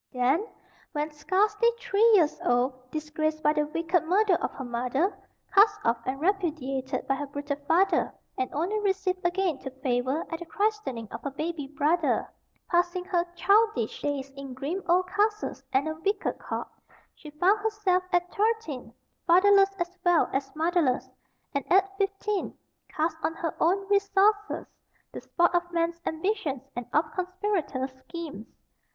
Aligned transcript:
Then, 0.11 0.47
when 0.93 1.11
scarcely 1.11 1.69
three 1.79 2.03
years 2.15 2.41
old, 2.43 2.89
disgraced 2.89 3.43
by 3.43 3.53
the 3.53 3.67
wicked 3.67 4.03
murder 4.03 4.33
of 4.41 4.49
her 4.53 4.63
mother, 4.63 5.15
cast 5.53 5.79
off 5.85 5.99
and 6.07 6.19
repudiated 6.19 7.05
by 7.07 7.13
her 7.13 7.27
brutal 7.27 7.57
father, 7.67 8.11
and 8.35 8.51
only 8.51 8.79
received 8.79 9.23
again 9.23 9.59
to 9.59 9.69
favor 9.69 10.25
at 10.31 10.39
the 10.39 10.45
christening 10.47 11.07
of 11.11 11.21
her 11.21 11.29
baby 11.29 11.67
brother, 11.67 12.27
passing 12.67 13.05
her 13.05 13.25
childish 13.35 14.01
days 14.01 14.31
in 14.35 14.55
grim 14.55 14.81
old 14.89 15.05
castles 15.07 15.61
and 15.71 15.87
a 15.87 15.93
wicked 16.03 16.39
court, 16.39 16.67
she 17.13 17.29
found 17.29 17.59
herself, 17.59 18.01
at 18.11 18.33
thirteen, 18.33 18.91
fatherless 19.27 19.69
as 19.77 19.99
well 20.03 20.27
as 20.33 20.55
motherless, 20.55 21.07
and 21.53 21.63
at 21.71 21.95
fifteen 21.99 22.57
cast 22.89 23.15
on 23.21 23.35
her 23.35 23.53
own 23.59 23.87
resources, 23.87 24.65
the 25.11 25.21
sport 25.21 25.53
of 25.53 25.71
men's 25.71 26.01
ambitions 26.07 26.63
and 26.75 26.87
of 26.91 27.05
conspirators' 27.13 27.93
schemes. 27.99 28.47